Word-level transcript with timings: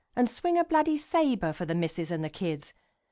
An' 0.15 0.25
swing 0.25 0.57
a—— 0.57 0.65
sabre 0.97 1.53
Fer 1.53 1.63
the 1.65 1.75
missus 1.75 2.11
an' 2.11 2.23
the 2.23 2.29
kids. 2.31 2.73